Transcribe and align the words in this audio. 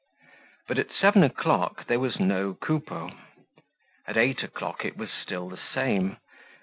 But 0.67 0.79
at 0.79 0.89
seven 0.89 1.21
o'clock 1.21 1.85
there 1.85 1.99
was 1.99 2.19
no 2.19 2.55
Coupeau; 2.55 3.11
at 4.07 4.17
eight 4.17 4.41
o'clock 4.41 4.83
it 4.83 4.97
was 4.97 5.11
still 5.11 5.47
the 5.47 5.59
same. 5.75 6.17